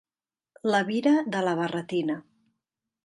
La 0.75 0.79
vira 0.87 1.13
de 1.35 1.43
la 1.49 1.53
barretina. 1.61 2.17